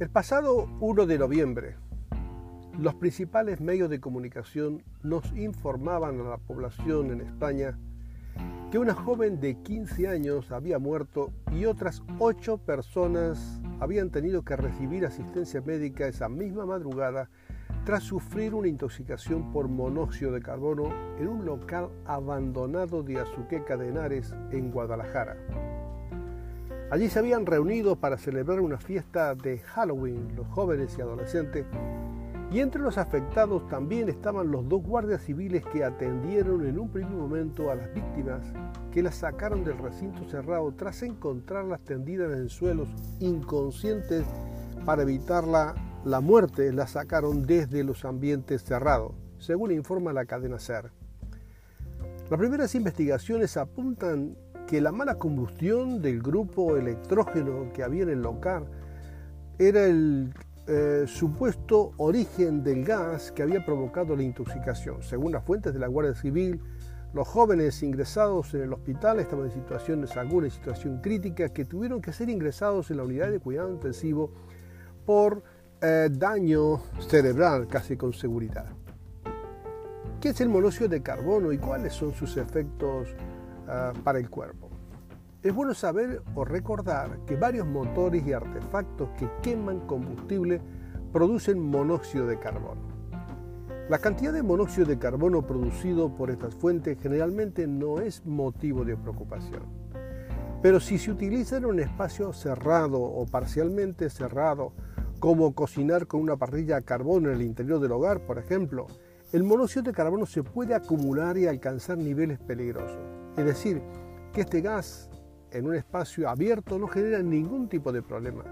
[0.00, 1.74] El pasado 1 de noviembre,
[2.78, 7.76] los principales medios de comunicación nos informaban a la población en España
[8.70, 14.54] que una joven de 15 años había muerto y otras 8 personas habían tenido que
[14.54, 17.28] recibir asistencia médica esa misma madrugada
[17.84, 23.88] tras sufrir una intoxicación por monóxido de carbono en un local abandonado de Azuqueca de
[23.88, 25.36] Henares en Guadalajara.
[26.90, 31.66] Allí se habían reunido para celebrar una fiesta de Halloween los jóvenes y adolescentes
[32.50, 37.12] y entre los afectados también estaban los dos guardias civiles que atendieron en un primer
[37.12, 38.40] momento a las víctimas
[38.90, 42.88] que las sacaron del recinto cerrado tras encontrarlas tendidas en suelos
[43.20, 44.24] inconscientes
[44.86, 45.74] para evitar la,
[46.06, 50.90] la muerte, las sacaron desde los ambientes cerrados, según informa la cadena SER.
[52.30, 54.36] Las primeras investigaciones apuntan
[54.68, 58.66] que la mala combustión del grupo electrógeno que había en el local
[59.58, 60.34] era el
[60.66, 65.02] eh, supuesto origen del gas que había provocado la intoxicación.
[65.02, 66.60] Según las fuentes de la Guardia Civil,
[67.14, 72.12] los jóvenes ingresados en el hospital estaban en situaciones y situación crítica que tuvieron que
[72.12, 74.30] ser ingresados en la unidad de cuidado intensivo
[75.06, 75.42] por
[75.80, 78.66] eh, daño cerebral, casi con seguridad.
[80.20, 83.08] ¿Qué es el monóxido de carbono y cuáles son sus efectos
[83.70, 84.70] Ah, para el cuerpo.
[85.42, 90.62] Es bueno saber o recordar que varios motores y artefactos que queman combustible
[91.12, 92.80] producen monóxido de carbono.
[93.90, 98.96] La cantidad de monóxido de carbono producido por estas fuentes generalmente no es motivo de
[98.96, 99.64] preocupación.
[100.62, 104.72] Pero si se utiliza en un espacio cerrado o parcialmente cerrado,
[105.20, 108.86] como cocinar con una parrilla a carbono en el interior del hogar, por ejemplo,
[109.32, 113.17] el monóxido de carbono se puede acumular y alcanzar niveles peligrosos.
[113.38, 113.80] Es decir,
[114.32, 115.08] que este gas
[115.52, 118.42] en un espacio abierto no genera ningún tipo de problema,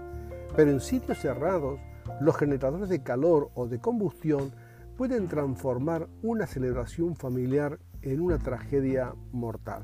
[0.55, 1.77] pero en sitios cerrados
[2.21, 4.53] los generadores de calor o de combustión
[4.95, 9.83] pueden transformar una celebración familiar en una tragedia mortal.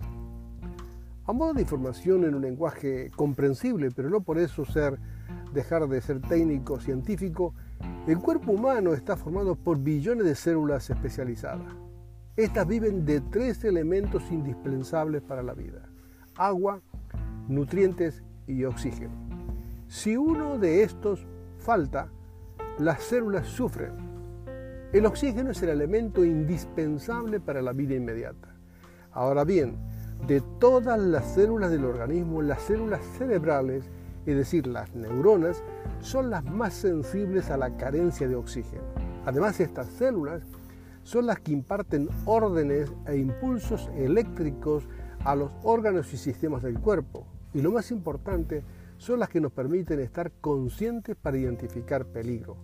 [1.25, 4.97] A modo de información en un lenguaje comprensible, pero no por eso ser
[5.53, 7.53] dejar de ser técnico científico,
[8.07, 11.82] el cuerpo humano está formado por billones de células especializadas.
[12.35, 15.89] Estas viven de tres elementos indispensables para la vida.
[16.35, 16.81] Agua,
[17.47, 19.13] nutrientes y oxígeno.
[19.87, 21.27] Si uno de estos
[21.59, 22.09] falta,
[22.79, 23.93] las células sufren.
[24.93, 28.55] El oxígeno es el elemento indispensable para la vida inmediata.
[29.11, 29.77] Ahora bien,
[30.25, 33.89] de todas las células del organismo, las células cerebrales
[34.25, 35.63] es decir, las neuronas,
[35.99, 38.83] son las más sensibles a la carencia de oxígeno.
[39.25, 40.43] Además, estas células
[41.03, 44.87] son las que imparten órdenes e impulsos eléctricos
[45.23, 47.27] a los órganos y sistemas del cuerpo.
[47.53, 48.63] Y lo más importante,
[48.97, 52.57] son las que nos permiten estar conscientes para identificar peligro.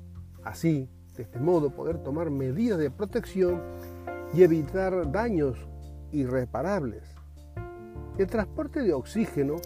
[0.44, 3.62] Así, de este modo, poder tomar medidas de protección
[4.34, 5.58] y evitar daños
[6.12, 7.04] irreparables.
[8.18, 9.58] El transporte de oxígeno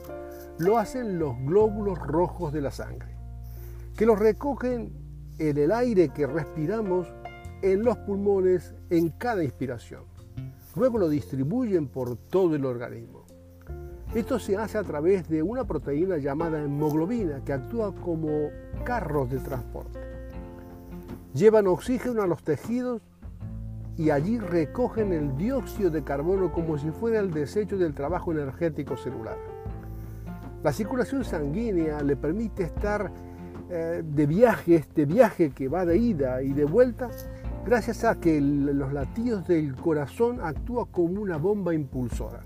[0.57, 3.15] lo hacen los glóbulos rojos de la sangre,
[3.95, 4.93] que los recogen
[5.37, 7.07] en el aire que respiramos
[7.63, 10.03] en los pulmones en cada inspiración.
[10.75, 13.23] Luego lo distribuyen por todo el organismo.
[14.13, 18.49] Esto se hace a través de una proteína llamada hemoglobina que actúa como
[18.83, 19.99] carros de transporte.
[21.33, 23.01] Llevan oxígeno a los tejidos
[23.97, 28.97] y allí recogen el dióxido de carbono como si fuera el desecho del trabajo energético
[28.97, 29.37] celular.
[30.63, 33.11] La circulación sanguínea le permite estar
[33.69, 37.09] eh, de viaje, este viaje que va de ida y de vuelta,
[37.65, 42.45] gracias a que los latidos del corazón actúan como una bomba impulsora.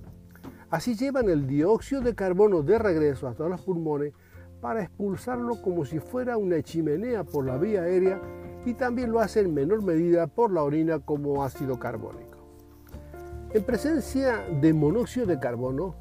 [0.70, 4.14] Así llevan el dióxido de carbono de regreso hasta los pulmones
[4.62, 8.22] para expulsarlo como si fuera una chimenea por la vía aérea
[8.66, 12.38] y también lo hace en menor medida por la orina como ácido carbónico.
[13.54, 15.96] En presencia de monóxido de carbono,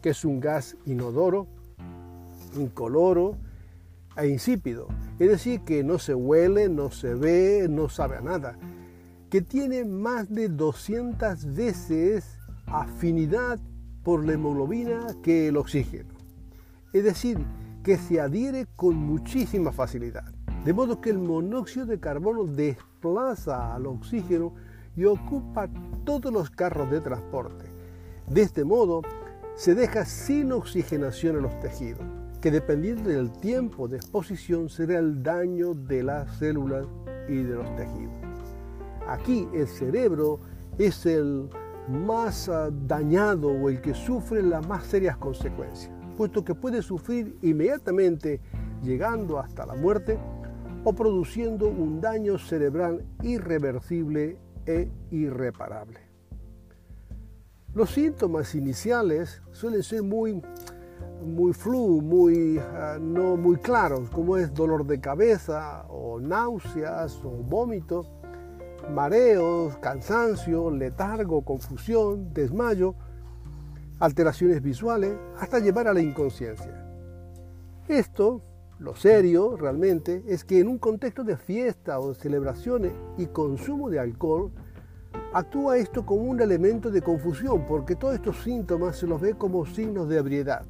[0.00, 1.46] que es un gas inodoro,
[2.56, 3.36] incoloro
[4.16, 4.88] e insípido.
[5.18, 8.56] Es decir, que no se huele, no se ve, no sabe a nada.
[9.30, 13.58] Que tiene más de 200 veces afinidad
[14.02, 16.14] por la hemoglobina que el oxígeno.
[16.92, 17.38] Es decir,
[17.82, 20.32] que se adhiere con muchísima facilidad.
[20.64, 24.54] De modo que el monóxido de carbono desplaza al oxígeno
[24.96, 25.68] y ocupa
[26.04, 27.66] todos los carros de transporte.
[28.28, 29.02] De este modo,
[29.54, 32.04] se deja sin oxigenación en los tejidos,
[32.40, 36.86] que dependiendo del tiempo de exposición será el daño de las células
[37.28, 38.14] y de los tejidos.
[39.08, 40.38] Aquí el cerebro
[40.78, 41.48] es el
[41.88, 47.36] más ah, dañado o el que sufre las más serias consecuencias, puesto que puede sufrir
[47.42, 48.40] inmediatamente
[48.82, 50.18] llegando hasta la muerte
[50.84, 56.00] o produciendo un daño cerebral irreversible e irreparable.
[57.74, 60.42] Los síntomas iniciales suelen ser muy,
[61.24, 67.30] muy flu, muy, ah, no muy claros, como es dolor de cabeza o náuseas o
[67.30, 68.06] vómito,
[68.92, 72.94] mareos, cansancio, letargo, confusión, desmayo,
[73.98, 76.86] alteraciones visuales, hasta llevar a la inconsciencia.
[77.88, 78.42] Esto,
[78.78, 83.98] lo serio realmente, es que en un contexto de fiesta o celebraciones y consumo de
[83.98, 84.52] alcohol,
[85.32, 89.66] actúa esto como un elemento de confusión, porque todos estos síntomas se los ve como
[89.66, 90.64] signos de ebriedad.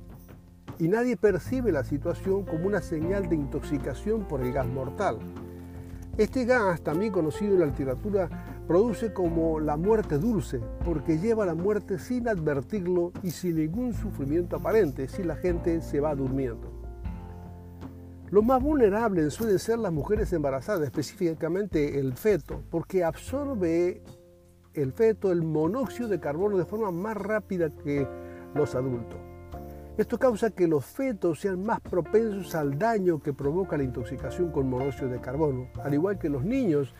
[0.78, 5.18] Y nadie percibe la situación como una señal de intoxicación por el gas mortal.
[6.16, 8.28] Este gas, también conocido en la literatura,
[8.66, 14.56] produce como la muerte dulce, porque lleva la muerte sin advertirlo y sin ningún sufrimiento
[14.56, 16.78] aparente, si la gente se va durmiendo.
[18.30, 24.02] Los más vulnerables suelen ser las mujeres embarazadas, específicamente el feto, porque absorbe
[24.74, 28.06] el feto el monóxido de carbono de forma más rápida que
[28.54, 29.18] los adultos.
[29.98, 34.70] Esto causa que los fetos sean más propensos al daño que provoca la intoxicación con
[34.70, 36.94] monóxido de carbono, al igual que los niños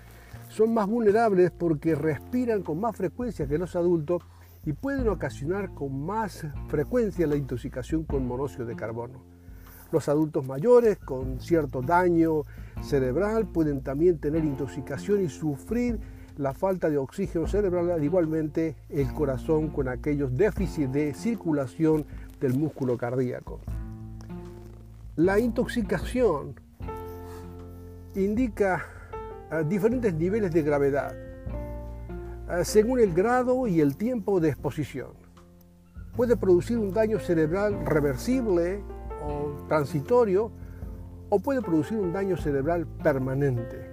[0.48, 4.24] son más vulnerables porque respiran con más frecuencia que los adultos
[4.66, 9.22] y pueden ocasionar con más frecuencia la intoxicación con monóxido de carbono.
[9.92, 12.46] Los adultos mayores con cierto daño
[12.82, 16.00] cerebral pueden también tener intoxicación y sufrir
[16.36, 22.04] la falta de oxígeno cerebral, igualmente el corazón con aquellos déficits de circulación
[22.40, 23.60] del músculo cardíaco.
[25.16, 26.54] La intoxicación
[28.14, 28.86] indica
[29.50, 31.14] eh, diferentes niveles de gravedad
[32.50, 35.10] eh, según el grado y el tiempo de exposición.
[36.16, 38.82] Puede producir un daño cerebral reversible
[39.22, 40.50] o transitorio
[41.28, 43.90] o puede producir un daño cerebral permanente.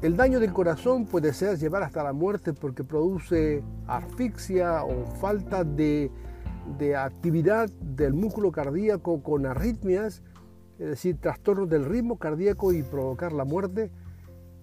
[0.00, 5.62] El daño del corazón puede ser llevar hasta la muerte porque produce asfixia o falta
[5.62, 6.10] de,
[6.96, 10.22] actividad del músculo cardíaco con arritmias,
[10.78, 13.90] es decir, trastornos del ritmo cardíaco y provocar la muerte,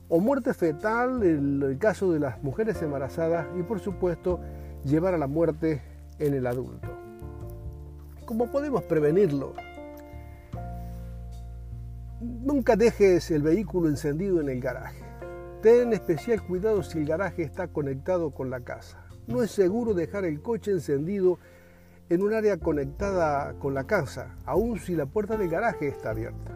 [0.10, 4.40] o muerte fetal en el caso de las mujeres embarazadas y por supuesto
[4.86, 5.82] llevar a la muerte
[6.20, 6.88] en el adulto.
[8.26, 9.54] ¿Cómo podemos prevenirlo?
[12.20, 15.04] Nunca dejes el vehículo encendido en el garaje.
[15.62, 19.06] Ten especial cuidado si el garaje está conectado con la casa.
[19.28, 21.40] No es seguro dejar el coche encendido
[22.10, 26.54] en un área conectada con la casa, aun si la puerta del garaje está abierta.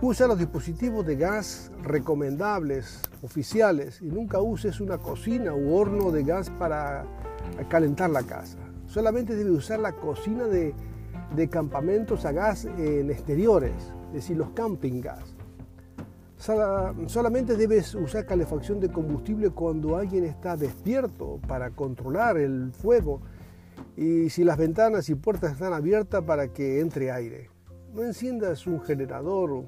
[0.00, 6.24] Usa los dispositivos de gas recomendables, oficiales, y nunca uses una cocina u horno de
[6.24, 7.04] gas para
[7.68, 8.58] calentar la casa.
[8.86, 10.74] Solamente debe usar la cocina de,
[11.36, 15.36] de campamentos a gas en exteriores, es decir, los camping gas
[17.06, 23.20] solamente debes usar calefacción de combustible cuando alguien está despierto para controlar el fuego
[23.96, 27.50] y si las ventanas y puertas están abiertas para que entre aire.
[27.92, 29.64] No enciendas un generador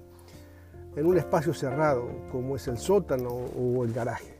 [0.96, 4.34] en un espacio cerrado como es el sótano o el garaje.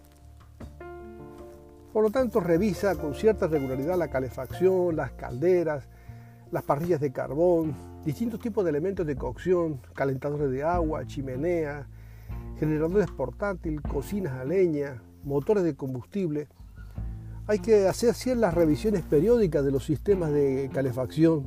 [1.92, 5.84] Por lo tanto, revisa con cierta regularidad la calefacción, las calderas,
[6.50, 7.74] las parrillas de carbón,
[8.04, 11.86] distintos tipos de elementos de cocción, calentadores de agua, chimenea,
[12.58, 16.48] generadores portátiles, cocinas a leña, motores de combustible.
[17.46, 21.46] Hay que hacer ciertas revisiones periódicas de los sistemas de calefacción.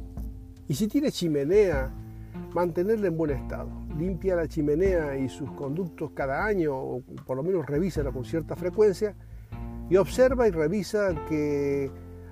[0.68, 1.92] Y si tiene chimenea,
[2.54, 3.72] mantenerla en buen estado.
[3.98, 8.56] Limpia la chimenea y sus conductos cada año, o por lo menos revísala con cierta
[8.56, 9.16] frecuencia.
[9.90, 11.90] Y observa y revisa que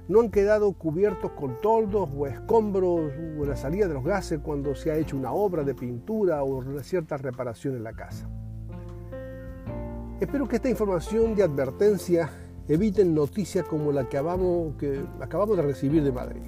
[0.09, 4.75] no han quedado cubiertos con toldos o escombros o la salida de los gases cuando
[4.75, 8.29] se ha hecho una obra de pintura o cierta reparación en la casa.
[10.19, 12.29] Espero que esta información de advertencia
[12.67, 16.41] eviten noticias como la que acabamos, de recibir de Madrid.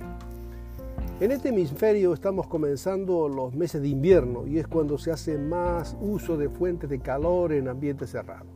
[1.19, 5.97] En este hemisferio estamos comenzando los meses de invierno y es cuando se hace más
[5.99, 8.47] uso de fuentes de calor en ambientes cerrados.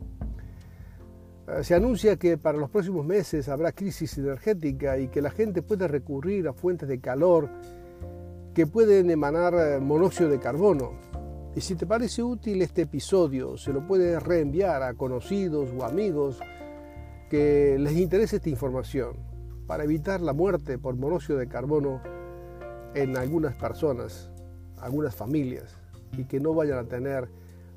[1.47, 5.63] Eh, se anuncia que para los próximos meses habrá crisis energética y que la gente
[5.63, 7.49] puede recurrir a fuentes de calor
[8.53, 10.91] que pueden emanar eh, monóxido de carbono.
[11.55, 16.39] Y si te parece útil este episodio, se lo puedes reenviar a conocidos o amigos
[17.31, 19.13] que les interese esta información
[19.65, 22.01] para evitar la muerte por monóxido de carbono
[22.93, 24.29] en algunas personas,
[24.77, 25.77] algunas familias,
[26.17, 27.29] y que no vayan a tener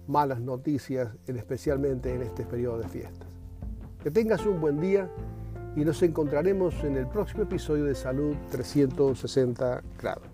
[0.08, 3.28] malas noticias, especialmente en este periodo de fiestas.
[4.02, 5.08] Que tengas un buen día
[5.76, 10.34] y nos encontraremos en el próximo episodio de Salud 360 grados.